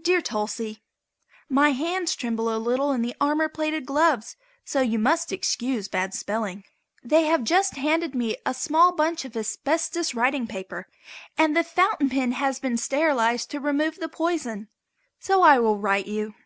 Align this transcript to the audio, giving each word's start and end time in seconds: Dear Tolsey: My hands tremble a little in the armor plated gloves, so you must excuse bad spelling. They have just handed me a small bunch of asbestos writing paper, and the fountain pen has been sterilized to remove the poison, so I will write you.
Dear 0.00 0.20
Tolsey: 0.22 0.84
My 1.48 1.70
hands 1.70 2.14
tremble 2.14 2.54
a 2.54 2.54
little 2.56 2.92
in 2.92 3.02
the 3.02 3.16
armor 3.20 3.48
plated 3.48 3.84
gloves, 3.84 4.36
so 4.64 4.80
you 4.80 4.96
must 4.96 5.32
excuse 5.32 5.88
bad 5.88 6.14
spelling. 6.14 6.62
They 7.02 7.24
have 7.24 7.42
just 7.42 7.74
handed 7.74 8.14
me 8.14 8.36
a 8.46 8.54
small 8.54 8.92
bunch 8.94 9.24
of 9.24 9.36
asbestos 9.36 10.14
writing 10.14 10.46
paper, 10.46 10.86
and 11.36 11.56
the 11.56 11.64
fountain 11.64 12.08
pen 12.10 12.30
has 12.30 12.60
been 12.60 12.76
sterilized 12.76 13.50
to 13.50 13.58
remove 13.58 13.96
the 13.98 14.08
poison, 14.08 14.68
so 15.18 15.42
I 15.42 15.58
will 15.58 15.78
write 15.78 16.06
you. 16.06 16.36